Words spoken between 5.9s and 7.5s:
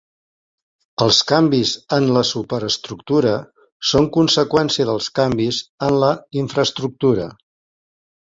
la infraestructura.